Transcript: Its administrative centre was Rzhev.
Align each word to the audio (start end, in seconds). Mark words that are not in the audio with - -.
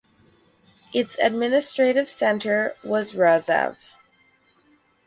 Its 0.95 1.15
administrative 1.19 2.09
centre 2.09 2.73
was 2.83 3.13
Rzhev. 3.13 3.77